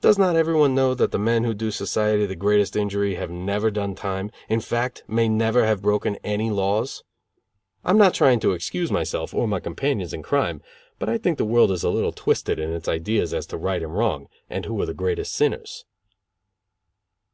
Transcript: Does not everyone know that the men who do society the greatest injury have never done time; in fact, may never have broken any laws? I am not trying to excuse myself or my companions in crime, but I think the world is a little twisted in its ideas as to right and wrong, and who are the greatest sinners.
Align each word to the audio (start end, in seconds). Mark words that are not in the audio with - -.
Does 0.00 0.16
not 0.16 0.36
everyone 0.36 0.74
know 0.74 0.94
that 0.94 1.12
the 1.12 1.18
men 1.18 1.44
who 1.44 1.52
do 1.52 1.70
society 1.70 2.24
the 2.24 2.34
greatest 2.34 2.76
injury 2.76 3.16
have 3.16 3.30
never 3.30 3.70
done 3.70 3.94
time; 3.94 4.30
in 4.48 4.58
fact, 4.58 5.04
may 5.06 5.28
never 5.28 5.66
have 5.66 5.82
broken 5.82 6.16
any 6.24 6.48
laws? 6.50 7.04
I 7.84 7.90
am 7.90 7.98
not 7.98 8.14
trying 8.14 8.40
to 8.40 8.52
excuse 8.52 8.90
myself 8.90 9.34
or 9.34 9.46
my 9.46 9.60
companions 9.60 10.14
in 10.14 10.22
crime, 10.22 10.62
but 10.98 11.10
I 11.10 11.18
think 11.18 11.36
the 11.36 11.44
world 11.44 11.70
is 11.72 11.84
a 11.84 11.90
little 11.90 12.10
twisted 12.12 12.58
in 12.58 12.72
its 12.72 12.88
ideas 12.88 13.34
as 13.34 13.44
to 13.48 13.58
right 13.58 13.82
and 13.82 13.94
wrong, 13.94 14.28
and 14.48 14.64
who 14.64 14.80
are 14.80 14.86
the 14.86 14.94
greatest 14.94 15.34
sinners. 15.34 15.84